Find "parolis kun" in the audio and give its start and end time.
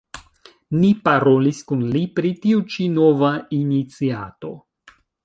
1.09-1.83